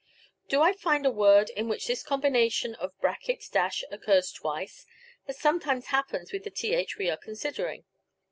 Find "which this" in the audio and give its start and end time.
1.69-2.01